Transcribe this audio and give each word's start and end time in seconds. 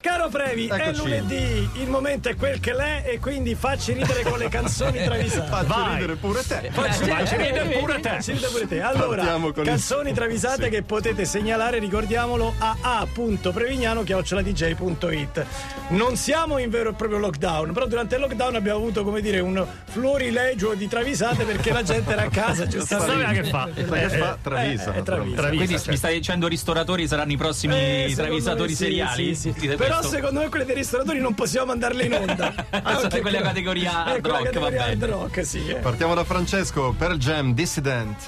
Caro 0.00 0.28
Previ, 0.28 0.68
è 0.68 0.74
Eccoci. 0.74 1.02
lunedì, 1.02 1.68
il 1.82 1.88
momento 1.88 2.28
è 2.28 2.36
quel 2.36 2.60
che 2.60 2.72
l'è 2.72 3.02
e 3.04 3.18
quindi 3.18 3.56
facci 3.56 3.94
ridere 3.94 4.22
con 4.22 4.38
le 4.38 4.48
canzoni 4.48 5.02
travisate. 5.02 5.48
Faccio 5.58 5.66
Vai. 5.66 5.94
ridere 5.94 6.14
pure 6.14 6.46
te. 6.46 6.68
Facci 6.70 7.02
Facci 7.04 7.34
ridere 7.36 7.68
pure 7.80 7.98
te. 7.98 8.08
Facci 8.10 8.30
ridere 8.30 8.52
pure 8.52 8.68
te. 8.68 8.80
Allora, 8.80 9.24
con 9.40 9.52
il- 9.56 9.62
canzoni 9.64 10.12
travisate 10.12 10.62
Sì. 10.66 10.70
che 10.70 10.82
potete 10.82 11.24
segnalare, 11.24 11.80
ricordiamolo, 11.80 12.54
a 12.58 12.76
a.prevignano.it. 12.80 15.44
Non 15.88 16.16
siamo 16.16 16.58
in 16.58 16.70
vero 16.70 16.90
e 16.90 16.92
proprio 16.92 17.18
lockdown, 17.18 17.72
però 17.72 17.86
durante 17.88 18.14
il 18.14 18.20
lockdown 18.20 18.54
abbiamo 18.54 18.78
avuto, 18.78 19.02
come 19.02 19.20
dire, 19.20 19.40
un 19.40 19.66
florilegio 19.86 20.74
di 20.74 20.86
travisate 20.86 21.42
perché 21.42 21.72
la 21.72 21.82
gente 21.82 22.12
era 22.12 22.22
a 22.22 22.28
casa, 22.28 22.66
giustamente. 22.70 23.12
Sapeva 23.16 23.32
che 23.32 23.42
fa? 23.48 23.68
Che 23.74 23.82
fa? 24.16 24.38
Travisa. 24.40 24.94
eh, 24.94 25.02
Travisa. 25.02 25.34
Travisa, 25.34 25.48
Quindi 25.48 25.68
certo. 25.74 25.90
mi 25.90 25.96
stai 25.96 26.14
dicendo 26.14 26.46
ristoratori 26.46 27.08
saranno 27.08 27.32
i 27.32 27.36
prossimi 27.36 27.74
Eh, 27.74 28.12
travisatori 28.14 28.68
sì, 28.68 28.76
seriali? 28.84 29.34
sì, 29.34 29.50
sì. 29.50 29.58
Dite 29.58 29.86
Però 29.88 30.02
secondo 30.02 30.40
me 30.40 30.48
quelle 30.48 30.64
dei 30.64 30.74
ristoratori 30.74 31.20
non 31.20 31.34
possiamo 31.34 31.66
mandarle 31.66 32.04
in 32.04 32.12
onda. 32.14 32.54
Anche 32.82 33.20
quella 33.20 33.38
que- 33.38 33.46
categoria 33.46 34.04
hard 34.04 34.20
quella 34.20 34.38
rock, 34.38 34.58
va 34.58 34.68
bene. 34.70 34.78
hard 34.82 35.04
rock, 35.04 35.44
sì. 35.46 35.68
eh. 35.68 35.74
Partiamo 35.76 36.14
da 36.14 36.24
Francesco 36.24 36.94
per 36.96 37.16
Jam 37.16 37.54
Dissident. 37.54 38.24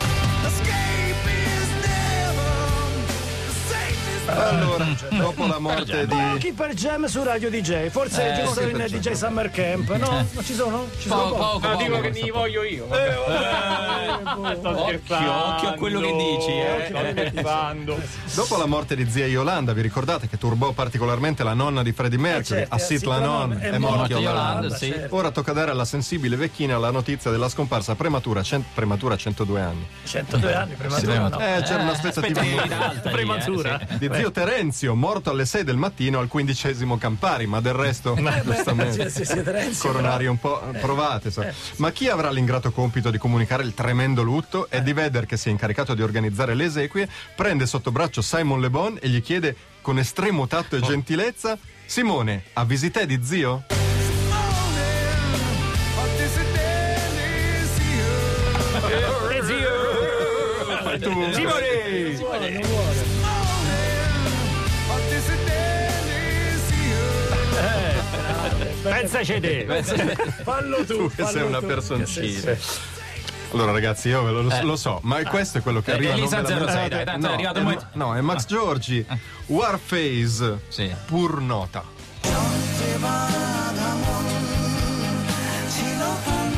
Allora, 4.48 4.86
dopo 5.10 5.46
la 5.46 5.58
morte 5.58 6.06
di. 6.06 6.14
Pochi 6.32 6.52
per 6.52 6.74
jam 6.74 7.04
su 7.06 7.22
Radio 7.22 7.50
DJ, 7.50 7.88
forse 7.88 8.32
Eh, 8.32 8.42
giusto 8.42 8.60
in 8.62 8.76
DJ. 8.88 9.12
Summer 9.12 9.50
Camp, 9.50 9.90
no? 9.96 10.26
Non 10.32 10.44
ci 10.44 10.54
sono? 10.54 10.86
Ci 10.98 11.08
sono 11.08 11.22
Poco, 11.30 11.36
pochi. 11.36 11.60
poco, 11.60 11.68
No, 11.68 11.76
dico 11.76 11.90
poco. 11.96 12.02
che 12.02 12.20
ne 12.22 12.30
voglio 12.30 12.62
io. 12.64 12.84
Eh, 12.90 13.14
boh. 14.60 14.82
Occhio, 14.82 14.98
occhio 15.46 15.68
a 15.68 15.72
quello 15.76 16.00
che 16.00 16.12
dici, 16.12 16.50
eh. 16.50 16.86
scherzando. 16.88 18.00
Dopo 18.34 18.56
la 18.56 18.66
morte 18.66 18.96
di 18.96 19.08
zia 19.10 19.26
Yolanda, 19.26 19.72
vi 19.72 19.82
ricordate 19.82 20.28
che 20.28 20.38
turbò 20.38 20.72
particolarmente 20.72 21.42
la 21.42 21.54
nonna 21.54 21.82
di 21.82 21.92
Freddie 21.92 22.18
Mercury, 22.18 22.60
certo, 22.60 22.74
Assit 22.74 22.98
sì, 23.00 23.06
Lanon, 23.06 23.58
è 23.60 23.78
morta 23.78 24.18
Yolanda, 24.18 24.74
sì. 24.76 24.88
certo. 24.90 25.16
Ora 25.16 25.30
tocca 25.30 25.52
dare 25.52 25.70
alla 25.70 25.84
sensibile 25.84 26.36
vecchina 26.36 26.78
la 26.78 26.90
notizia 26.90 27.30
della 27.30 27.48
scomparsa 27.48 27.94
prematura, 27.94 28.42
cent- 28.42 28.66
prematura 28.74 29.14
a 29.14 29.16
102 29.16 29.60
anni. 29.60 29.86
102 30.04 30.54
anni, 30.54 30.74
prematura, 30.74 31.28
no? 31.28 31.38
Eh, 31.40 31.62
c'era 31.62 31.82
un'aspettativa 31.82 32.40
alta 32.40 32.88
lì, 32.92 33.10
Prematura. 33.10 33.78
eh, 33.80 33.86
sì. 33.90 33.98
di 33.98 34.10
zio 34.14 34.29
Terenzio, 34.30 34.94
morto 34.94 35.30
alle 35.30 35.44
6 35.44 35.64
del 35.64 35.76
mattino 35.76 36.18
al 36.18 36.28
quindicesimo 36.28 36.96
Campari, 36.98 37.46
ma 37.46 37.60
del 37.60 37.72
resto, 37.74 38.16
giustamente, 38.44 39.10
sì, 39.10 39.24
sì, 39.24 39.42
Terenzio, 39.42 39.90
coronarie 39.90 40.28
un 40.28 40.38
po' 40.38 40.60
provate. 40.80 41.30
so. 41.30 41.44
Ma 41.76 41.90
chi 41.90 42.08
avrà 42.08 42.30
l'ingrato 42.30 42.70
compito 42.72 43.10
di 43.10 43.18
comunicare 43.18 43.62
il 43.62 43.74
tremendo 43.74 44.22
lutto? 44.22 44.68
Eddie 44.70 44.94
Vedder, 44.94 45.26
che 45.26 45.36
si 45.36 45.48
è 45.48 45.50
incaricato 45.50 45.94
di 45.94 46.02
organizzare 46.02 46.54
le 46.54 46.64
esequie, 46.64 47.08
prende 47.34 47.66
sotto 47.66 47.90
braccio 47.90 48.22
Simon 48.22 48.60
Le 48.60 48.70
Bon 48.70 48.98
e 49.00 49.08
gli 49.08 49.22
chiede 49.22 49.54
con 49.82 49.98
estremo 49.98 50.46
tatto 50.46 50.76
e 50.76 50.80
gentilezza: 50.80 51.58
Simone, 51.86 52.44
avvisi 52.54 52.90
te 52.90 53.06
di 53.06 53.20
zio? 53.22 53.64
Eh, 59.30 59.42
zio. 59.44 59.70
Fai 60.82 60.98
tu. 61.00 61.32
Simone. 61.32 63.09
Pensaci 68.82 69.40
te. 69.40 69.66
Fallo 70.42 70.84
tu, 70.84 71.08
che 71.08 71.22
fallo 71.22 71.30
sei 71.30 71.42
una 71.42 71.58
tu. 71.60 71.66
personcina. 71.66 72.56
Allora 73.52 73.72
ragazzi, 73.72 74.08
io 74.08 74.22
ve 74.22 74.30
lo, 74.30 74.42
lo 74.62 74.76
so, 74.76 75.00
ma 75.02 75.20
questo 75.24 75.58
è 75.58 75.60
quello 75.60 75.80
che 75.82 75.90
Eh, 75.90 75.94
arriva. 75.94 76.10
non 76.12 76.18
Elisa 76.20 76.36
ve 76.40 76.42
la 76.42 76.48
06, 76.48 76.58
meraviglia. 76.66 76.88
dai, 76.88 77.04
tanto 77.04 77.26
è 77.26 77.28
no, 77.28 77.34
arrivato 77.34 77.56
il 77.58 77.60
è, 77.60 77.64
momento. 77.64 77.86
no, 77.94 78.16
è 78.16 78.20
Max 78.20 78.46
Giorgi, 78.46 79.06
Warface, 79.46 80.58
Sì. 80.68 80.94
pur 81.06 81.40
nota. 81.40 81.82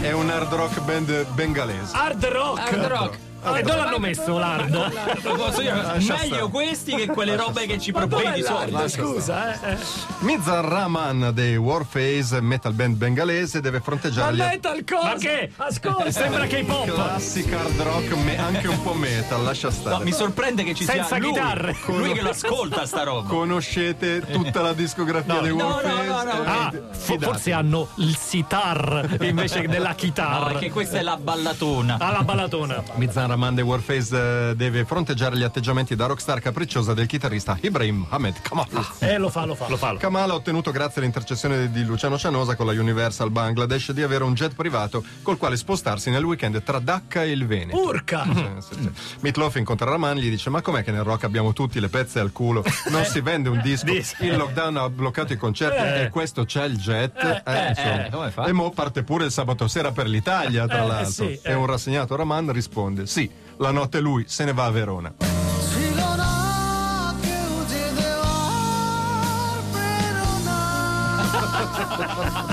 È 0.02 0.10
un 0.12 0.30
hard 0.30 0.52
rock 0.52 0.80
band 0.80 1.26
bengalese. 1.32 1.90
Hard 1.96 2.24
rock. 2.26 2.58
Hard 2.72 2.84
rock. 2.84 3.18
E 3.44 3.62
dove 3.62 3.76
l'hanno 3.76 3.98
messo 3.98 4.38
Lascia 4.38 6.16
meglio 6.20 6.48
questi 6.48 6.94
che 6.94 7.06
quelle 7.06 7.34
robe 7.36 7.66
che 7.66 7.78
ci 7.78 7.90
Ma 7.90 8.06
dov'è 8.06 8.32
di 8.32 8.42
solito. 8.42 8.88
Scusa, 8.88 9.60
eh. 9.60 9.72
eh. 9.72 9.76
Mizar 10.20 10.64
Rahman 10.64 11.30
dei 11.34 11.56
Warface, 11.56 12.40
metal 12.40 12.72
band 12.72 12.96
bengalese, 12.96 13.60
deve 13.60 13.78
Ma 13.78 13.84
fronteggiare 13.84 14.34
gli 14.34 14.38
metal 14.38 14.84
cosa? 14.88 15.06
Ma 15.08 15.14
che? 15.14 15.50
Ascolta. 15.56 16.10
Sembra 16.12 16.46
K-pop. 16.46 16.92
classic 16.92 17.52
hard 17.52 17.80
rock, 17.80 18.12
me- 18.16 18.38
anche 18.38 18.68
un 18.68 18.80
po' 18.82 18.94
metal, 18.94 19.42
lascia 19.42 19.68
No, 19.68 19.74
stare. 19.74 20.04
mi 20.04 20.12
sorprende 20.12 20.62
che 20.62 20.74
ci 20.74 20.84
Senza 20.84 21.04
sia 21.04 21.18
lui, 21.18 21.32
chitarre. 21.32 21.76
lui 21.86 22.12
che 22.12 22.22
lo 22.22 22.30
ascolta 22.30 22.86
sta 22.86 23.02
roba. 23.02 23.28
Conoscete 23.28 24.20
tutta 24.30 24.60
la 24.62 24.72
discografia 24.72 25.40
dei 25.40 25.54
no, 25.56 25.66
Warface? 25.66 26.06
no, 26.06 26.22
no, 26.22 26.22
no. 26.22 26.42
Eh, 26.44 26.46
Ah, 26.46 26.70
fidatevi. 26.70 26.92
fo- 26.98 27.18
forse 27.18 27.52
hanno 27.52 27.88
il 27.96 28.16
sitar 28.16 29.16
invece 29.20 29.66
della 29.66 29.88
No, 29.90 29.94
chitarra. 29.94 30.46
perché 30.46 30.70
questa 30.70 30.98
è 30.98 31.02
la 31.02 31.16
ballatona. 31.16 31.96
Alla 31.98 32.22
ballatona. 32.22 32.82
Mizan 32.94 33.30
Rahman 33.32 33.54
dei 33.54 33.64
Warface 33.64 34.50
eh, 34.50 34.54
deve 34.56 34.84
fronteggiare 34.84 35.38
gli 35.38 35.42
atteggiamenti 35.42 35.96
da 35.96 36.04
rockstar 36.04 36.38
capricciosa 36.40 36.92
del 36.92 37.06
chitarrista 37.06 37.56
Ibrahim 37.62 38.04
Ahmed 38.10 38.42
Kamala. 38.42 38.86
Eh, 38.98 39.16
lo 39.16 39.30
fa, 39.30 39.46
lo 39.46 39.54
fa. 39.54 39.68
Lo 39.70 39.78
fa. 39.78 39.96
Kamala 39.96 40.34
ha 40.34 40.36
ottenuto 40.36 40.70
grazie 40.70 41.00
all'intercessione 41.00 41.70
di 41.70 41.82
Luciano 41.84 42.18
Cianosa 42.18 42.56
con 42.56 42.66
la 42.66 42.72
Universal 42.72 43.30
Bangladesh 43.30 43.92
di 43.92 44.02
avere 44.02 44.24
un 44.24 44.34
jet 44.34 44.54
privato 44.54 45.02
col 45.22 45.38
quale 45.38 45.56
spostarsi 45.56 46.10
nel 46.10 46.22
weekend 46.24 46.62
tra 46.62 46.78
Dhaka 46.78 47.22
e 47.22 47.30
il 47.30 47.46
Veneto. 47.46 47.78
Urca. 47.80 48.24
Sì, 48.24 48.74
sì, 48.74 48.82
sì. 48.82 48.90
Meatloaf 49.20 49.56
incontra 49.56 49.88
Rahman 49.88 50.16
gli 50.18 50.28
dice 50.28 50.50
ma 50.50 50.60
com'è 50.60 50.82
che 50.84 50.90
nel 50.90 51.02
rock 51.04 51.24
abbiamo 51.24 51.54
tutti 51.54 51.80
le 51.80 51.88
pezze 51.88 52.20
al 52.20 52.32
culo 52.32 52.62
non 52.90 53.04
si 53.04 53.20
vende 53.22 53.48
un 53.48 53.60
disco 53.62 53.86
Disco. 53.86 54.22
il 54.24 54.36
lockdown 54.36 54.76
ha 54.76 54.88
bloccato 54.90 55.32
i 55.32 55.36
concerti 55.38 55.76
Eh. 55.78 56.02
e 56.04 56.08
questo 56.10 56.44
c'è 56.44 56.64
il 56.64 56.76
jet 56.76 57.42
eh, 57.46 57.68
insomma. 57.68 58.06
eh, 58.06 58.10
come 58.10 58.30
fa? 58.30 58.44
e 58.44 58.52
mo 58.52 58.70
parte 58.70 59.02
pure 59.02 59.24
il 59.24 59.30
sabato 59.32 59.66
sera 59.68 59.90
per 59.92 60.06
l'Italia 60.06 60.66
tra 60.66 60.82
Eh, 60.84 60.86
l'altro 60.86 61.10
sì, 61.28 61.38
e 61.42 61.50
eh. 61.50 61.54
un 61.54 61.66
rassegnato 61.66 62.14
Rahman 62.16 62.52
risponde 62.52 63.06
sì 63.06 63.21
la 63.58 63.70
notte 63.70 64.00
lui 64.00 64.24
se 64.26 64.44
ne 64.44 64.52
va 64.52 64.64
a 64.64 64.70
Verona 64.70 65.12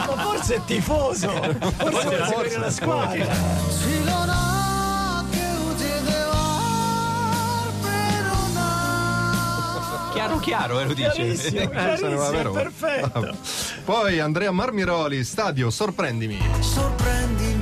Ma 0.06 0.16
forse 0.18 0.56
è 0.56 0.62
tifoso. 0.66 1.30
Forse 1.30 1.90
vuole 1.90 2.26
seguire 2.26 2.58
la 2.60 2.70
squadra. 2.72 3.28
Chiaro 10.14 10.40
chiaro, 10.40 10.80
eh, 10.80 10.86
lo 10.86 10.94
dice. 10.94 11.12
Chiarissimo, 11.12 11.62
Eh, 11.62 12.50
perfetto. 12.52 13.38
poi 13.86 14.20
Andrea 14.20 14.52
Marmiroli 14.52 15.24
stadio 15.24 15.70
sorprendimi 15.70 16.38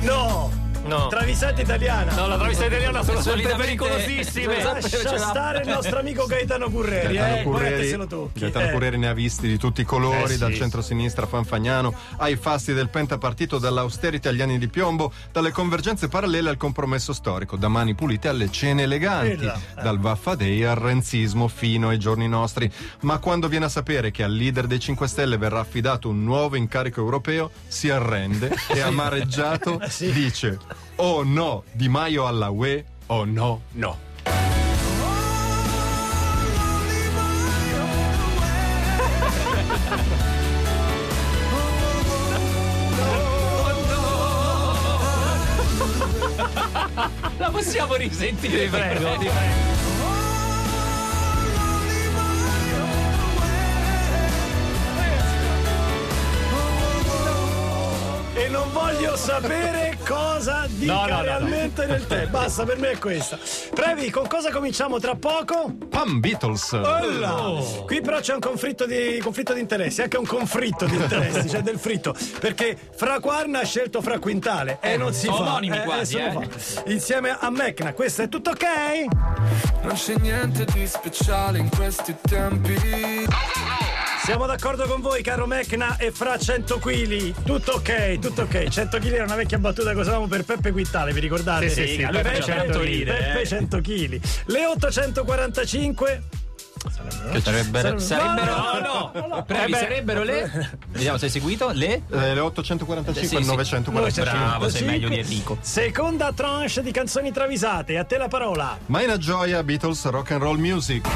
No. 0.00 0.57
No. 0.88 1.08
Travisata 1.08 1.60
italiana. 1.60 2.14
No, 2.14 2.26
la 2.26 2.36
travista 2.38 2.64
italiana 2.64 3.02
sono 3.02 3.20
sempre 3.20 3.42
Solitamente- 3.42 3.76
pericolosissime. 3.84 4.62
Lascia 4.62 5.18
stare 5.18 5.60
il 5.62 5.68
nostro 5.68 5.98
amico 5.98 6.24
Gaetano 6.26 6.70
Curreri, 6.70 7.14
Gaetano 7.14 7.36
eh. 7.36 7.42
Curreri, 7.42 7.88
se 7.88 7.96
lo 7.96 8.06
tocchi. 8.06 8.40
Gaetano 8.40 8.66
eh. 8.68 8.72
Curreri 8.72 8.96
ne 8.98 9.08
ha 9.08 9.12
visti 9.12 9.46
di 9.48 9.58
tutti 9.58 9.82
i 9.82 9.84
colori, 9.84 10.22
Eh, 10.24 10.28
sì. 10.28 10.38
dal 10.38 10.54
centro-sinistra 10.54 11.26
Fanfagnano 11.26 11.94
ai 12.16 12.36
fasti 12.36 12.72
del 12.72 12.88
pentapartito, 12.88 13.58
dall'austerity 13.58 14.28
agli 14.28 14.40
anni 14.40 14.58
di 14.58 14.68
piombo, 14.68 15.12
dalle 15.30 15.50
convergenze 15.50 16.08
parallele 16.08 16.48
al 16.48 16.56
compromesso 16.56 17.12
storico, 17.12 17.56
da 17.56 17.68
mani 17.68 17.94
pulite 17.94 18.28
alle 18.28 18.50
cene 18.50 18.84
eleganti, 18.84 19.36
Quella, 19.36 19.60
dal 19.82 19.98
Vaffa 19.98 20.34
Day 20.36 20.62
al 20.64 20.76
renzismo 20.76 21.48
fino 21.48 21.88
ai 21.90 21.98
giorni 21.98 22.26
nostri. 22.28 22.70
Ma 23.00 23.18
quando 23.18 23.48
viene 23.48 23.66
a 23.66 23.68
sapere 23.68 24.10
che 24.10 24.22
al 24.22 24.32
leader 24.32 24.66
dei 24.66 24.80
5 24.80 25.06
Stelle 25.06 25.36
verrà 25.36 25.60
affidato 25.60 26.08
un 26.08 26.24
nuovo 26.24 26.56
incarico 26.56 27.00
europeo, 27.00 27.50
si 27.66 27.90
arrende 27.90 28.54
e 28.72 28.80
amareggiato 28.80 29.80
Sì. 29.88 30.10
dice: 30.12 30.58
Oh 30.96 31.22
no, 31.22 31.62
Di 31.72 31.88
Maio 31.88 32.26
alla 32.26 32.50
UE, 32.50 32.84
oh 33.06 33.24
no, 33.24 33.62
no. 33.72 33.96
La 47.38 47.50
possiamo 47.50 47.94
risentire, 47.94 48.66
Prego, 48.68 48.98
prego. 48.98 49.18
ti 49.18 49.26
prego. 49.26 49.77
Voglio 59.08 59.16
sapere 59.16 59.98
cosa 60.06 60.66
dica 60.68 60.92
No, 60.92 61.00
no, 61.00 61.06
no, 61.06 61.16
no. 61.16 61.22
realmente 61.22 61.86
nel 61.86 62.06
tè. 62.06 62.26
Basta, 62.26 62.64
per 62.64 62.78
me 62.78 62.90
è 62.92 62.98
questa. 62.98 63.38
Previ, 63.74 64.10
con 64.10 64.26
cosa 64.26 64.50
cominciamo 64.50 64.98
tra 64.98 65.14
poco? 65.14 65.74
Pam 65.88 66.20
Beatles. 66.20 66.72
Olla! 66.72 67.48
Oh. 67.48 67.84
Qui 67.84 68.00
però 68.00 68.20
c'è 68.20 68.34
un 68.34 68.40
conflitto 68.40 68.86
di, 68.86 69.18
conflitto 69.22 69.54
di 69.54 69.60
interessi, 69.60 70.02
anche 70.02 70.18
un 70.18 70.26
conflitto 70.26 70.84
di 70.86 70.96
interessi, 70.96 71.48
c'è 71.48 71.60
del 71.62 71.78
fritto. 71.78 72.14
Perché 72.38 72.76
Fra 72.94 73.20
Quarna 73.20 73.60
ha 73.60 73.64
scelto 73.64 74.02
Fra 74.02 74.18
Quintale 74.18 74.78
e 74.80 74.96
non 74.96 75.12
si 75.12 75.26
sono 75.26 75.38
fa. 75.38 75.42
omonimi 75.42 75.82
quasi, 75.82 76.12
sono 76.12 76.42
eh. 76.42 76.48
fa. 76.48 76.82
Insieme 76.86 77.36
a 77.38 77.50
Mecna, 77.50 77.92
questo 77.92 78.22
è 78.22 78.28
tutto 78.28 78.50
ok? 78.50 78.64
Non 79.82 79.94
c'è 79.94 80.16
niente 80.18 80.64
di 80.72 80.86
speciale 80.86 81.58
in 81.58 81.68
questi 81.70 82.14
tempi 82.20 83.26
Siamo 84.28 84.44
d'accordo 84.44 84.86
con 84.86 85.00
voi, 85.00 85.22
caro 85.22 85.46
Mecna, 85.46 85.96
e 85.96 86.10
fra 86.10 86.36
100 86.38 86.78
kg. 86.80 87.32
Tutto 87.44 87.72
ok, 87.72 88.18
tutto 88.18 88.42
ok. 88.42 88.68
100 88.68 88.98
kg 88.98 89.12
era 89.14 89.24
una 89.24 89.36
vecchia 89.36 89.58
battuta 89.58 89.94
che 89.94 90.00
usavamo 90.00 90.26
per 90.26 90.44
Peppe 90.44 90.70
Quintale, 90.70 91.14
vi 91.14 91.20
ricordate? 91.20 91.70
Sì, 91.70 91.86
sì, 91.86 91.88
sì, 91.94 91.96
Peppe, 92.02 92.20
Peppe 92.20 92.42
100 92.42 92.80
lire, 92.82 93.14
Peppe 93.14 93.40
eh. 93.40 93.46
100 93.46 93.80
kg. 93.80 94.20
Le 94.44 94.66
845. 94.66 96.22
Che 97.32 97.40
sarebbero. 97.40 97.98
Sarebbero. 97.98 98.54
No, 98.54 99.10
No, 99.14 99.26
no. 99.28 99.44
Previ, 99.44 99.72
sarebbero 99.72 100.22
le. 100.22 100.78
Vediamo 100.88 101.16
se 101.16 101.24
hai 101.24 101.30
seguito. 101.30 101.70
Le. 101.72 102.02
Eh, 102.10 102.34
le 102.34 102.40
845 102.40 103.26
Sì, 103.26 103.34
e 103.34 103.40
sì. 103.40 103.46
945. 103.46 104.30
Bravo, 104.30 104.68
sei 104.68 104.84
meglio 104.84 105.08
di 105.08 105.20
Enrico. 105.20 105.56
Seconda 105.62 106.34
tranche 106.34 106.82
di 106.82 106.90
canzoni 106.90 107.32
travisate. 107.32 107.96
A 107.96 108.04
te 108.04 108.18
la 108.18 108.28
parola. 108.28 108.76
Maina 108.88 109.16
Gioia, 109.16 109.62
Beatles, 109.62 110.04
Rock 110.10 110.32
and 110.32 110.42
Roll 110.42 110.58
Music. 110.58 111.08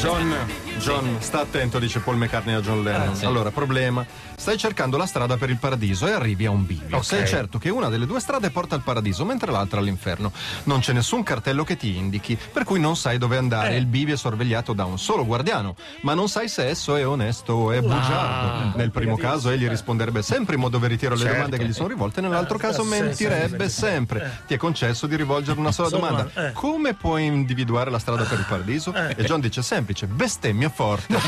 John, 0.00 0.32
John, 0.80 1.16
sta 1.20 1.40
attento, 1.40 1.78
dice 1.78 2.00
Paul 2.00 2.16
McCartney 2.16 2.54
a 2.54 2.60
John 2.60 2.82
Lennon. 2.82 3.10
Ah, 3.10 3.14
sì. 3.14 3.26
Allora, 3.26 3.50
problema. 3.50 4.04
Stai 4.34 4.56
cercando 4.56 4.96
la 4.96 5.04
strada 5.04 5.36
per 5.36 5.50
il 5.50 5.58
paradiso 5.58 6.06
e 6.06 6.12
arrivi 6.12 6.46
a 6.46 6.50
un 6.50 6.64
bivio. 6.64 7.02
Sei 7.02 7.26
certo 7.26 7.58
che 7.58 7.68
una 7.68 7.90
delle 7.90 8.06
due 8.06 8.18
strade 8.20 8.48
porta 8.48 8.74
al 8.74 8.80
paradiso, 8.80 9.26
mentre 9.26 9.52
l'altra 9.52 9.80
all'inferno. 9.80 10.32
Non 10.64 10.80
c'è 10.80 10.94
nessun 10.94 11.22
cartello 11.22 11.62
che 11.62 11.76
ti 11.76 11.94
indichi, 11.94 12.38
per 12.50 12.64
cui 12.64 12.80
non 12.80 12.96
sai 12.96 13.18
dove 13.18 13.36
andare. 13.36 13.72
Eh. 13.72 13.76
Il 13.76 13.84
bivio 13.84 14.14
è 14.14 14.16
sorvegliato 14.16 14.72
da 14.72 14.86
un 14.86 14.98
solo 14.98 15.26
guardiano, 15.26 15.76
ma 16.00 16.14
non 16.14 16.30
sai 16.30 16.48
se 16.48 16.66
esso 16.66 16.96
è 16.96 17.06
onesto 17.06 17.52
o 17.52 17.72
è 17.72 17.82
bugiardo. 17.82 18.78
Nel 18.78 18.90
primo 18.90 19.18
caso 19.18 19.50
egli 19.50 19.68
risponderebbe 19.68 20.22
sempre 20.22 20.54
in 20.54 20.62
modo 20.62 20.78
veritiero 20.78 21.14
alle 21.14 21.28
domande 21.28 21.58
che 21.58 21.66
gli 21.66 21.74
sono 21.74 21.88
rivolte, 21.88 22.22
nell'altro 22.22 22.56
caso 22.56 22.82
sì, 22.82 22.88
mentirebbe 22.88 23.68
sì, 23.68 23.74
sì. 23.74 23.80
sempre. 23.80 24.40
Ti 24.46 24.54
è 24.54 24.56
concesso 24.56 25.06
di 25.06 25.16
rivolgere 25.16 25.60
una 25.60 25.72
sola 25.72 25.90
domanda. 25.90 26.30
eh. 26.34 26.52
Come 26.52 26.94
puoi 26.94 27.26
individuare 27.26 27.90
la 27.90 27.98
strada 27.98 28.24
per 28.24 28.38
il 28.38 28.46
paradiso? 28.48 28.94
E 28.94 29.22
John 29.24 29.40
dice 29.40 29.60
semplice, 29.60 30.06
bestemmia 30.06 30.69
forte. 30.70 31.14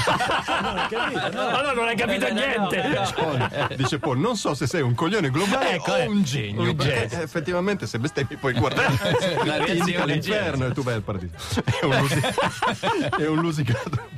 Ma 0.93 1.61
no, 1.61 1.73
non 1.73 1.87
hai 1.89 1.97
capito 1.97 2.33
niente. 2.33 2.83
Paul, 3.15 3.69
dice 3.77 3.99
Paul, 3.99 4.19
non 4.19 4.37
so 4.37 4.55
se 4.55 4.67
sei 4.67 4.83
un 4.83 4.95
coglione 4.95 5.31
globale 5.31 5.73
Ecco, 5.75 5.93
o 5.93 5.97
eh, 5.97 6.07
un 6.07 6.23
genio. 6.23 6.63
un 6.63 6.77
perché 6.77 7.09
genio. 7.09 7.25
effettivamente 7.25 7.87
se 7.87 7.99
bestemmi 7.99 8.37
puoi 8.37 8.53
guardare 8.55 8.95
La 9.45 9.57
reazione 9.65 10.13
l'inferno 10.15 10.67
e 10.67 10.73
tu 10.73 10.83
vai 10.83 10.95
al 10.95 11.03
paradiso. 11.03 11.35
È 11.81 11.85
un, 11.85 11.97
lusi- 11.99 12.21
è 13.19 13.27
un 13.27 13.41
lusingato. 13.41 14.09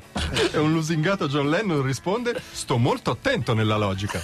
È 0.53 0.56
un 0.56 0.73
lusingato 0.73 1.29
John 1.29 1.49
Lennon 1.49 1.82
risponde: 1.82 2.41
Sto 2.53 2.77
molto 2.79 3.11
attento 3.11 3.55
nella 3.55 3.77
logica. 3.77 4.20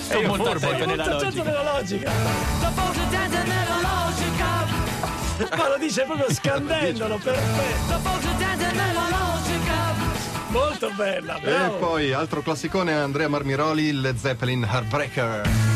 Sto 0.00 0.22
molto 0.22 0.50
attento 0.50 0.84
nella 0.86 1.04
Molto 1.06 1.12
logica. 1.12 1.16
attento 1.16 1.42
nella 1.44 1.62
logica. 1.72 2.10
Ma 5.56 5.68
lo 5.68 5.78
dice 5.78 6.02
proprio 6.04 6.32
scandendolo, 6.32 7.18
perfetto. 7.18 7.98
Molto 10.48 10.90
bella, 10.96 11.36
E 11.36 11.40
bravo. 11.40 11.76
poi 11.76 12.12
altro 12.12 12.42
classicone 12.42 12.92
Andrea 12.92 13.28
Marmiroli, 13.28 13.92
Led 13.92 14.16
Zeppelin 14.16 14.66
Heartbreaker. 14.68 15.69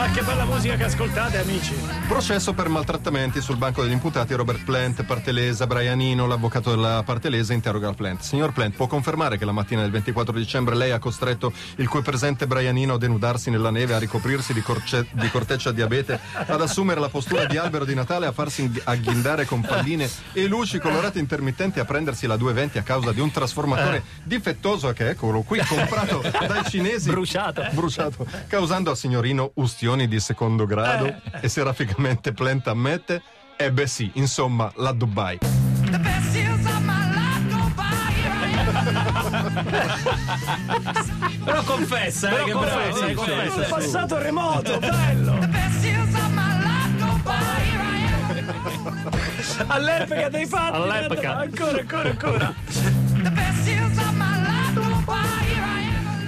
Ma 0.00 0.10
che 0.12 0.22
bella 0.22 0.46
musica 0.46 0.76
che 0.76 0.84
ascoltate, 0.84 1.36
amici. 1.36 1.74
Processo 2.08 2.54
per 2.54 2.70
maltrattamenti 2.70 3.42
sul 3.42 3.58
banco 3.58 3.82
degli 3.82 3.92
imputati 3.92 4.32
Robert 4.32 4.64
Plant, 4.64 5.04
Partelesa, 5.04 5.66
Brianino, 5.66 6.26
l'avvocato 6.26 6.70
della 6.70 7.02
Partelesa 7.04 7.52
interroga 7.52 7.90
il 7.90 7.96
Plant. 7.96 8.22
Signor 8.22 8.54
Plant, 8.54 8.76
può 8.76 8.86
confermare 8.86 9.36
che 9.36 9.44
la 9.44 9.52
mattina 9.52 9.82
del 9.82 9.90
24 9.90 10.32
dicembre 10.32 10.74
lei 10.74 10.90
ha 10.92 10.98
costretto 10.98 11.52
il 11.76 11.86
cui 11.86 12.00
presente 12.00 12.46
Brianino 12.46 12.94
a 12.94 12.98
denudarsi 12.98 13.50
nella 13.50 13.68
neve, 13.68 13.92
a 13.92 13.98
ricoprirsi 13.98 14.54
di, 14.54 14.62
corce- 14.62 15.06
di 15.12 15.28
corteccia 15.28 15.70
diabete, 15.70 16.18
ad 16.32 16.62
assumere 16.62 16.98
la 16.98 17.10
postura 17.10 17.44
di 17.44 17.58
albero 17.58 17.84
di 17.84 17.94
Natale, 17.94 18.24
a 18.24 18.32
farsi 18.32 18.72
agghindare 18.84 19.44
con 19.44 19.60
palline 19.60 20.08
e 20.32 20.46
luci 20.46 20.78
colorate 20.78 21.18
intermittenti, 21.18 21.78
a 21.78 21.84
prendersi 21.84 22.26
la 22.26 22.38
220 22.38 22.78
a 22.78 22.82
causa 22.82 23.12
di 23.12 23.20
un 23.20 23.30
trasformatore 23.30 24.02
difettoso 24.24 24.90
che, 24.94 25.10
eccolo 25.10 25.42
qui, 25.42 25.60
comprato 25.62 26.22
dai 26.22 26.64
cinesi. 26.64 27.10
Bruciato. 27.10 27.68
Bruciato, 27.72 28.26
causando 28.48 28.88
al 28.88 28.96
signorino 28.96 29.50
ustioni 29.90 30.06
di 30.06 30.20
secondo 30.20 30.66
grado 30.66 31.12
e 31.40 31.48
seraficamente 31.48 32.32
Plant 32.32 32.68
ammette, 32.68 33.22
eh 33.56 33.72
beh 33.72 33.86
sì, 33.86 34.10
insomma, 34.14 34.70
la 34.76 34.92
Dubai. 34.92 35.38
Però 41.44 41.62
confessa, 41.64 42.28
eh, 42.28 42.32
Però 42.32 42.44
che 42.44 42.52
bravo, 42.52 42.66
confessa, 42.66 43.06
eh, 43.06 43.14
confessa. 43.14 43.56
Un 43.56 43.66
passato 43.68 44.18
remoto, 44.18 44.78
bello. 44.78 45.38
All'epoca 49.66 50.28
dei 50.28 50.46
fatti. 50.46 50.76
All'epoca. 50.76 51.36
Ancora, 51.38 51.78
ancora, 51.80 52.08
ancora. 52.10 52.54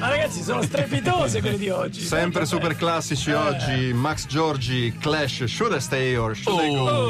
Ma 0.03 0.09
ragazzi, 0.09 0.43
sono 0.43 0.63
strepitose 0.63 1.41
quelle 1.41 1.57
di 1.57 1.69
oggi. 1.69 2.01
Sempre 2.01 2.45
super 2.45 2.75
classici 2.75 3.31
oggi, 3.31 3.93
Max 3.93 4.27
Giorgi, 4.27 4.93
Clash, 4.99 5.45
Should 5.45 5.77
I 5.77 5.81
Stay 5.81 6.17
or 6.17 6.37
Should 6.37 6.61
I 6.61 6.75
Go? 6.75 7.09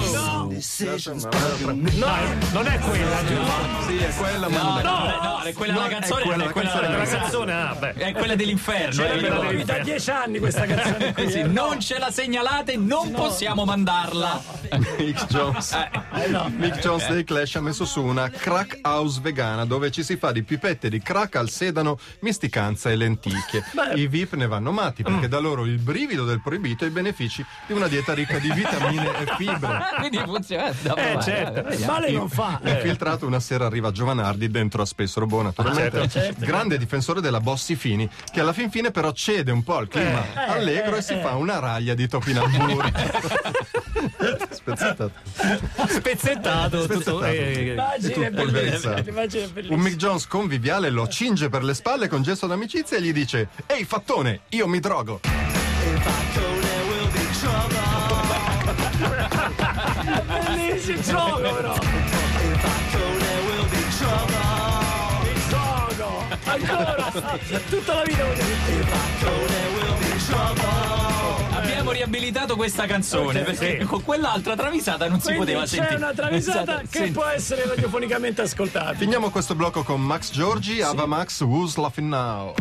No, 1.94 2.16
non 2.52 2.66
è 2.66 2.78
quella. 2.80 3.16
Sì, 3.86 3.96
è 3.96 4.14
quella, 4.14 4.48
ma 4.50 4.62
non 4.62 4.78
è. 4.78 4.82
No, 4.82 5.20
no, 5.22 5.40
è 5.40 5.54
quella 5.54 5.72
della 5.72 5.88
canzone, 5.88 6.22
quella 6.22 6.44
è 6.44 6.52
quella 6.52 7.70
ah, 7.70 7.74
beh. 7.74 7.94
È 7.94 8.12
quella 8.12 8.34
dell'inferno. 8.34 8.92
Cioè, 8.92 9.10
eh, 9.10 9.20
me 9.22 9.28
la 9.30 9.36
io- 9.36 9.42
devi 9.48 9.64
da 9.64 9.78
dieci 9.78 10.10
anni 10.10 10.38
questa 10.38 10.66
canzone 10.66 11.14
qui. 11.14 11.30
Sì, 11.30 11.38
eh. 11.38 11.44
non 11.44 11.80
ce 11.80 11.98
la 11.98 12.10
segnalate, 12.10 12.76
non 12.76 13.10
possiamo 13.12 13.64
mandarla. 13.64 14.42
Mick 14.98 15.26
Jones. 15.28 15.74
Mick 16.58 16.78
Jones 16.78 17.08
dei 17.08 17.24
Clash 17.24 17.54
ha 17.54 17.60
messo 17.62 17.86
su 17.86 18.02
una 18.02 18.28
crack 18.28 18.80
house 18.82 19.18
vegana 19.22 19.64
dove 19.64 19.90
ci 19.90 20.02
si 20.04 20.18
fa 20.18 20.30
di 20.30 20.42
pipette 20.42 20.90
di 20.90 21.00
crack 21.00 21.36
al 21.36 21.48
sedano, 21.48 21.98
misticanza 22.20 22.80
e 22.92 22.96
lenticchie. 22.96 23.64
I 23.94 24.06
VIP 24.06 24.34
ne 24.34 24.46
vanno 24.46 24.72
matti 24.72 25.02
perché 25.02 25.28
da 25.28 25.38
loro 25.38 25.64
il 25.64 25.78
brivido 25.78 26.24
del 26.24 26.40
proibito 26.40 26.84
e 26.84 26.88
i 26.88 26.90
benefici 26.90 27.44
di 27.66 27.72
una 27.72 27.88
dieta 27.88 28.14
ricca 28.14 28.38
di 28.38 28.50
vitamine 28.52 29.18
e 29.18 29.26
fibre. 29.36 29.78
Quindi 29.98 30.18
funziona. 30.24 30.70
Eh, 30.70 31.18
certo. 31.22 31.62
Vediamo. 31.62 31.92
Male 31.92 32.10
non 32.10 32.28
fa. 32.28 32.60
Infiltrato 32.64 33.26
una 33.26 33.40
sera 33.40 33.66
arriva 33.66 33.90
Giovanardi 33.90 34.50
dentro 34.50 34.82
a 34.82 34.86
Spesso 34.86 35.20
Robò 35.20 35.42
naturalmente 35.42 36.34
grande 36.38 36.78
difensore 36.78 37.20
della 37.20 37.40
Bossi 37.40 37.76
Fini 37.76 38.08
che 38.30 38.40
alla 38.40 38.52
fin 38.52 38.70
fine 38.70 38.90
però 38.90 39.12
cede 39.12 39.50
un 39.50 39.62
po' 39.62 39.76
al 39.76 39.88
clima 39.88 40.22
allegro 40.34 40.96
e 40.96 41.02
si 41.02 41.16
fa 41.20 41.34
una 41.34 41.58
raglia 41.58 41.94
di 41.94 42.08
topinamburi 42.08 42.92
spezzettato 44.50 45.12
Spezzettato. 45.88 46.86
tutto, 46.86 47.24
eh, 47.24 47.76
tutto 48.00 48.50
bellissima. 48.50 48.98
Immagine 48.98 49.44
un 49.44 49.52
bellissima. 49.52 49.82
Mick 49.82 49.96
Jones 49.96 50.26
conviviale 50.26 50.90
lo 50.90 51.06
cinge 51.08 51.48
per 51.48 51.62
le 51.62 51.74
spalle 51.74 52.08
con 52.08 52.22
gesto 52.22 52.46
d'amicizia 52.46 52.71
e 52.74 53.02
gli 53.02 53.12
dice 53.12 53.48
ehi 53.66 53.84
fattone 53.84 54.40
io 54.50 54.66
mi 54.66 54.80
drogo 54.80 55.20
Bellissimo 60.26 60.96
il 60.96 61.02
gioco, 61.02 61.40
però. 61.40 61.74
Il 65.24 65.42
gioco. 65.48 66.26
Ancora. 66.44 67.10
Tutta 67.68 67.94
la 67.94 68.02
vita 68.02 68.24
voglio 68.24 68.42
sentire. 68.42 68.82
Abbiamo 71.62 71.92
riabilitato 71.92 72.56
questa 72.56 72.86
canzone 72.86 73.42
perché 73.42 73.84
con 73.84 74.02
quell'altra 74.02 74.56
travisata 74.56 75.08
non 75.08 75.20
si 75.20 75.26
Quindi 75.26 75.44
poteva 75.44 75.60
c'è 75.62 75.68
sentire. 75.68 75.94
una 75.96 76.12
travisata 76.12 76.62
Esatto, 76.82 76.86
che 76.90 77.04
sì. 77.06 77.10
può 77.12 77.24
essere 77.26 77.66
radiofonicamente 77.66 78.42
ascoltata. 78.42 78.94
finiamo 78.94 79.30
questo 79.30 79.54
blocco 79.54 79.82
con 79.84 80.00
Max 80.02 80.32
Giorgi 80.32 80.80
Ava 80.82 81.06
Max 81.06 81.40
Who's 81.42 81.76
Laughing 81.76 82.08
Now 82.08 82.54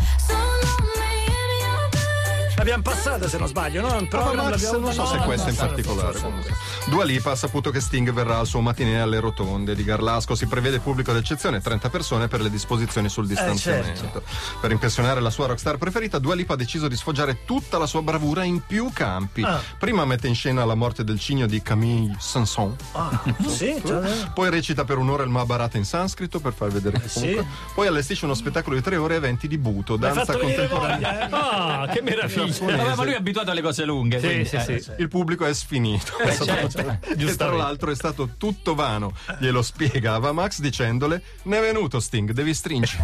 L'abbiamo 2.57 2.83
passata 2.83 3.27
se 3.27 3.39
non 3.39 3.47
sbaglio, 3.47 3.81
no? 3.81 4.05
Programma 4.07 4.49
Max 4.51 4.71
non 4.77 4.93
so 4.93 5.05
se 5.07 5.17
questa 5.17 5.49
in 5.49 5.55
particolare 5.55 6.11
forse, 6.11 6.21
comunque. 6.23 6.51
Dua 6.89 7.03
Lipa 7.05 7.31
ha 7.31 7.35
saputo 7.35 7.69
che 7.71 7.79
Sting 7.79 8.11
verrà 8.11 8.39
al 8.39 8.47
suo 8.47 8.59
matinee 8.59 8.99
alle 8.99 9.19
rotonde 9.19 9.75
di 9.75 9.83
Garlasco 9.83 10.35
si 10.35 10.45
prevede 10.47 10.79
pubblico 10.79 11.13
d'eccezione 11.13 11.61
30 11.61 11.89
persone 11.89 12.27
per 12.27 12.41
le 12.41 12.49
disposizioni 12.49 13.07
sul 13.07 13.27
distanziamento 13.27 13.99
certo. 14.01 14.23
per 14.59 14.71
impressionare 14.71 15.21
la 15.21 15.29
sua 15.29 15.45
rockstar 15.45 15.77
preferita 15.77 16.17
Dua 16.19 16.35
Lipa 16.35 16.53
ha 16.53 16.57
deciso 16.57 16.87
di 16.89 16.95
sfoggiare 16.97 17.45
tutta 17.45 17.77
la 17.77 17.85
sua 17.85 18.01
bravura 18.01 18.43
in 18.43 18.61
più 18.65 18.89
campi 18.93 19.43
Ah. 19.43 19.61
prima 19.77 20.03
mette 20.05 20.27
in 20.27 20.35
scena 20.35 20.65
la 20.65 20.75
morte 20.75 21.03
del 21.03 21.19
cigno 21.19 21.45
di 21.45 21.61
Camille 21.61 22.15
Sanson 22.19 22.75
Ah, 22.93 23.21
sì, 23.47 23.81
cioè, 23.85 24.09
poi 24.33 24.49
recita 24.49 24.83
per 24.83 24.97
un'ora 24.97 25.23
il 25.23 25.29
Mahabharata 25.29 25.77
in 25.77 25.85
sanscrito 25.85 26.39
per 26.39 26.53
far 26.53 26.69
vedere 26.71 26.99
che 26.99 27.05
Eh, 27.05 27.09
sì. 27.09 27.19
comunque 27.19 27.45
poi 27.73 27.87
allestisce 27.87 28.25
uno 28.25 28.33
spettacolo 28.33 28.75
di 28.75 28.81
tre 28.81 28.97
ore 28.97 29.13
e 29.13 29.17
eventi 29.17 29.47
di 29.47 29.57
buto 29.57 29.95
danza 29.97 30.37
contemporanea 30.37 30.97
voglia, 30.97 31.27
eh? 31.27 31.29
Ah, 31.31 31.87
che 31.87 32.01
meraviglia. 32.01 32.53
Vabbè, 32.59 32.95
ma 32.95 33.03
lui 33.03 33.13
è 33.13 33.17
abituato 33.17 33.51
alle 33.51 33.61
cose 33.61 33.85
lunghe. 33.85 34.19
Sì, 34.19 34.25
quindi, 34.25 34.45
sì, 34.45 34.55
eh. 34.55 34.79
sì. 34.81 34.91
il 34.97 35.07
pubblico 35.07 35.45
è 35.45 35.53
sfinito 35.53 36.17
È 36.17 36.31
stato- 36.31 36.45
certo. 36.51 36.70
E 36.79 36.99
tra 36.99 37.15
Giustamente. 37.15 37.63
l'altro 37.63 37.91
è 37.91 37.95
stato 37.95 38.29
tutto 38.37 38.75
vano 38.75 39.13
glielo 39.39 39.61
spiega 39.61 40.13
Ava 40.15 40.31
Max 40.31 40.59
dicendole 40.59 41.21
ne 41.43 41.57
è 41.57 41.61
venuto 41.61 41.99
Sting 41.99 42.31
devi 42.31 42.53
stringere. 42.53 43.03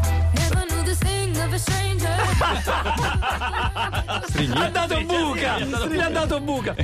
Strigni? 4.27 4.59
Ha 4.59 4.69
dato 4.69 5.03
buca! 5.03 5.59
Gli 5.59 5.99
ha 5.99 6.09
dato 6.09 6.39
buca! 6.39 6.75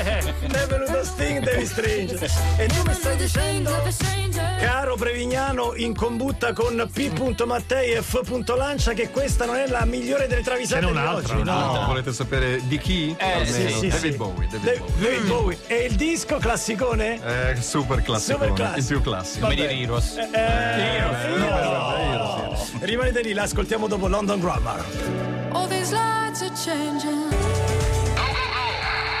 È 0.40 0.66
venuto 0.66 1.04
Sting, 1.04 1.42
devi 1.42 1.66
stringere. 1.66 2.28
E 2.56 2.66
tu 2.66 2.82
mi 2.86 2.94
stai 2.94 3.16
dicendo, 3.16 3.70
caro 4.58 4.96
Prevignano, 4.96 5.74
in 5.76 5.94
combutta 5.94 6.52
con 6.52 6.88
P. 6.92 7.44
Mattei 7.44 7.92
e 7.92 8.02
F. 8.02 8.20
Lancia, 8.56 8.92
che 8.92 9.10
questa 9.10 9.44
non 9.44 9.56
è 9.56 9.66
la 9.66 9.84
migliore 9.84 10.26
delle 10.26 10.42
travisate 10.42 10.86
di 10.86 10.96
oggi. 10.96 11.42
No, 11.42 11.84
volete 11.86 12.12
sapere 12.12 12.60
di 12.66 12.78
chi? 12.78 13.14
Eh, 13.16 13.46
sì, 13.46 13.68
sì, 13.68 13.88
David 13.88 14.10
sì. 14.10 14.16
Bowie. 14.16 14.48
David 14.50 14.60
De- 14.60 14.78
Bowie. 14.78 14.94
David 15.00 15.26
Bowie. 15.26 15.58
E 15.66 15.76
il 15.84 15.94
disco 15.96 16.38
classicone? 16.38 17.52
Eh, 17.52 17.60
super 17.60 18.02
classico. 18.02 18.38
Super 18.38 18.52
classico. 18.54 18.78
Il 18.78 18.86
più 18.86 19.00
classico. 19.02 19.40
Come 19.46 19.54
dire 19.54 19.72
Heroes. 19.72 20.16
Eh, 20.16 21.00
no. 21.36 22.56
Rimanete 22.80 23.20
lì, 23.22 23.32
l'ascoltiamo 23.32 23.86
dopo 23.86 24.08
London 24.08 24.40
Grammar. 24.40 24.84
All 25.52 25.68
these 25.68 25.92
lights 25.92 26.42
are 26.42 26.52
changing. 26.54 27.59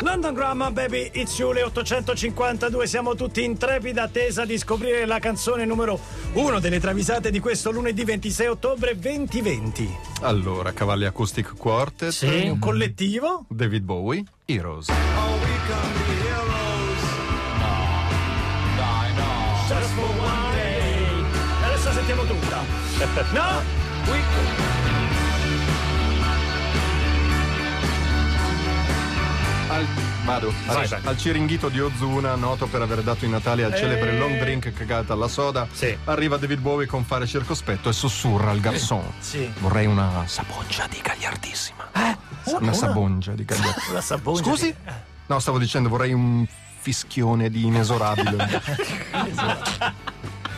London 0.02 0.32
Grammar, 0.32 0.72
baby, 0.72 1.10
it's 1.12 1.38
you, 1.38 1.52
le 1.52 1.62
852. 1.62 2.86
Siamo 2.86 3.14
tutti 3.14 3.44
in 3.44 3.58
trepida 3.58 4.04
attesa 4.04 4.44
di 4.44 4.56
scoprire 4.56 5.04
la 5.04 5.18
canzone 5.18 5.66
numero 5.66 5.98
uno 6.32 6.58
delle 6.58 6.80
travisate 6.80 7.30
di 7.30 7.38
questo 7.38 7.70
lunedì 7.70 8.04
26 8.04 8.46
ottobre 8.46 8.98
2020. 8.98 9.96
Allora, 10.22 10.72
Cavalli 10.72 11.04
Acoustic 11.04 11.54
Quartet. 11.54 12.10
Sì. 12.10 12.48
Un 12.48 12.58
collettivo? 12.58 13.44
David 13.48 13.82
Bowie. 13.84 14.24
Heroes. 14.46 14.88
No. 14.88 14.94
Just 19.68 19.90
for 19.94 20.08
one 20.18 20.54
day. 20.54 21.24
Adesso 21.64 21.92
sentiamo 21.92 22.24
tutta. 22.24 22.62
No? 23.32 24.58
Al, 29.80 29.86
vado. 30.24 30.52
Al, 30.66 30.86
vai. 30.88 31.00
al 31.04 31.16
Ciringhito 31.16 31.68
di 31.70 31.80
Ozuna, 31.80 32.34
noto 32.34 32.66
per 32.66 32.82
aver 32.82 33.02
dato 33.02 33.24
in 33.24 33.30
Natale 33.30 33.64
al 33.64 33.74
celebre 33.74 34.10
Eh. 34.10 34.18
long 34.18 34.38
drink 34.38 34.72
cagata 34.74 35.14
alla 35.14 35.28
soda, 35.28 35.66
Sì. 35.72 35.96
arriva 36.04 36.36
David 36.36 36.60
Bowie 36.60 36.86
con 36.86 37.04
fare 37.04 37.26
circospetto 37.26 37.88
e 37.88 37.92
sussurra 37.92 38.50
al 38.50 38.60
garçon. 38.60 39.02
Sì. 39.20 39.50
Vorrei 39.58 39.86
una 39.86 40.24
sabongia 40.26 40.86
di 40.86 41.00
gagliardissima. 41.02 41.88
Una, 41.94 42.58
Una 42.58 42.72
sabongia 42.74 43.32
di 43.32 43.44
gagliardissima. 43.44 43.88
Una 43.92 44.00
sabongia. 44.02 44.42
Scusi? 44.42 44.74
No, 45.26 45.38
stavo 45.38 45.58
dicendo 45.58 45.88
vorrei 45.88 46.12
un 46.12 46.46
fischione 46.80 47.48
di 47.50 47.64
inesorabile. 47.66 48.62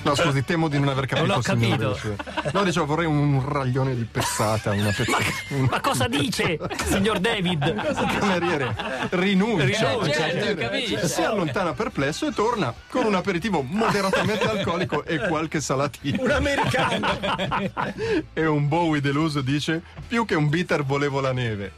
No, 0.02 0.14
scusi, 0.16 0.44
temo 0.44 0.68
di 0.68 0.78
non 0.78 0.88
aver 0.88 1.06
capito. 1.06 1.26
Non 1.26 1.38
ho 1.38 1.42
signore. 1.42 1.94
capito. 2.00 2.16
No, 2.52 2.64
dicevo, 2.64 2.87
vorrei 2.87 3.06
un 3.06 3.42
raglione 3.49 3.94
di 3.94 4.04
pezzata, 4.04 4.71
una 4.73 4.90
pezzata. 4.97 5.25
Un 5.50 5.68
Ma 5.71 5.80
cosa 5.80 6.09
dice, 6.09 6.59
signor 6.85 7.18
David? 7.21 8.18
cameriere 8.18 8.75
rinuncia. 9.11 9.64
Eh, 9.64 9.73
certo, 9.73 10.11
Cioè, 10.12 10.54
capisci. 10.56 10.99
si 11.09 11.23
allontana 11.23 11.73
perplesso 11.73 12.26
e 12.26 12.32
torna 12.32 12.75
con 12.88 13.04
un 13.04 13.14
aperitivo 13.14 13.62
moderatamente 13.62 14.49
alcolico 14.49 15.04
e 15.04 15.18
qualche 15.28 15.61
salatino. 15.61 16.23
Un 16.23 16.30
americano. 16.30 17.11
E 18.35 18.47
un 18.47 18.68
Bowie 18.68 19.00
deluso 19.00 19.40
dice: 19.40 19.82
Più 20.09 20.25
che 20.25 20.35
un 20.35 20.49
bitter 20.49 20.82
volevo 20.85 21.21
la 21.21 21.32
neve. 21.32 21.73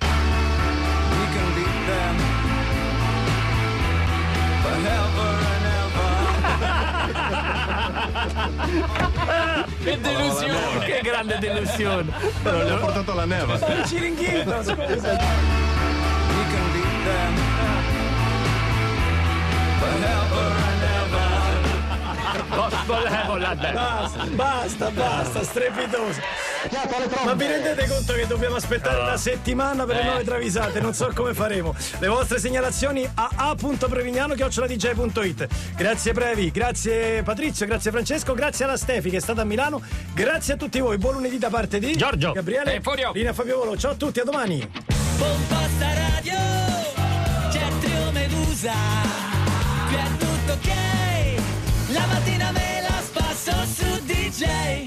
Che 9.83 10.01
delusione. 10.01 10.85
Che 10.85 11.01
grande 11.03 11.39
delusione! 11.39 12.13
Non 12.43 12.65
gli 12.65 12.71
ha 12.71 12.77
portato 12.77 13.15
la 13.15 13.25
neva. 13.25 13.55
Un 13.55 13.85
ciringhito, 13.87 14.63
scusa. 14.63 15.53
Basta, 22.87 24.27
basta, 24.37 24.91
basta, 24.91 25.43
strepitoso. 25.43 26.21
Ma 27.25 27.35
vi 27.35 27.47
rendete 27.47 27.87
conto 27.87 28.15
che 28.15 28.27
dobbiamo 28.27 28.57
aspettare 28.57 29.01
una 29.03 29.17
settimana 29.17 29.85
per 29.85 29.97
le 29.97 30.05
nuove 30.05 30.25
travisate? 30.25 30.81
Non 30.81 30.95
so 30.95 31.11
come 31.15 31.35
faremo. 31.35 31.75
Le 31.99 32.09
vostre 32.09 32.39
segnalazioni 32.39 33.07
a 33.15 33.29
a.prevignano.it. 33.35 35.49
Grazie 35.77 36.13
Previ, 36.13 36.51
grazie 36.51 37.23
Patrizio, 37.23 37.67
grazie 37.67 37.91
Francesco, 37.91 38.35
grazie 38.35 38.65
alla 38.65 38.77
Stefi 38.77 39.11
che 39.11 39.17
è 39.19 39.21
stata 39.21 39.43
a 39.43 39.45
Milano. 39.45 39.83
Grazie 40.15 40.55
a 40.55 40.57
tutti 40.57 40.81
voi. 40.81 40.97
Buon 40.99 41.15
lunedì 41.15 41.39
da 41.39 41.51
parte 41.51 41.79
di 41.79 41.95
Giorgio. 41.97 42.33
Gabriele 42.33 42.75
E 42.77 42.81
Furio. 42.81 43.13
Lina 43.13 43.33
Fabio 43.33 43.59
Volo. 43.59 43.77
Ciao 43.77 43.93
a 43.93 43.95
tutti, 43.95 44.21
a 44.21 44.25
domani. 44.25 44.69
Pomposta 45.19 45.93
Radio, 45.95 46.39
c'è 47.51 47.69
Trio 47.81 48.11
Medusa, 48.13 48.73
qui 49.87 49.97
è 49.97 50.07
tutto 50.19 50.53
ok, 50.53 50.71
la 51.93 52.07
mattina 52.07 52.51
me 52.51 52.81
la 52.83 53.01
spasso 53.01 53.53
su 53.75 54.01
DJ. 54.05 54.83